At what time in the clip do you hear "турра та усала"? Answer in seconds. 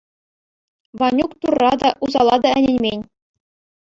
1.41-2.35